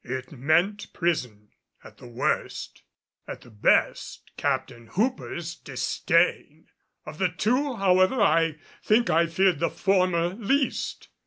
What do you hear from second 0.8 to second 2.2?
prison, at the